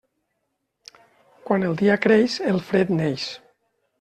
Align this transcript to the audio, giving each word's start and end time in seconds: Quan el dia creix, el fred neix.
Quan 1.49 1.67
el 1.69 1.77
dia 1.83 1.99
creix, 2.07 2.39
el 2.53 2.59
fred 2.71 2.95
neix. 3.03 3.29